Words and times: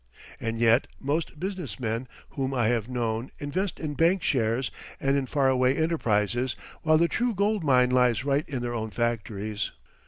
And 0.39 0.59
yet 0.59 0.87
most 0.99 1.39
business 1.39 1.79
men 1.79 2.07
whom 2.29 2.55
I 2.55 2.69
have 2.69 2.89
known 2.89 3.29
invest 3.37 3.79
in 3.79 3.93
bank 3.93 4.23
shares 4.23 4.71
and 4.99 5.15
in 5.15 5.27
far 5.27 5.47
away 5.47 5.77
enterprises, 5.77 6.55
while 6.81 6.97
the 6.97 7.07
true 7.07 7.35
gold 7.35 7.63
mine 7.63 7.91
lies 7.91 8.25
right 8.25 8.49
in 8.49 8.61
their 8.63 8.73
own 8.73 8.89
factories. 8.89 9.69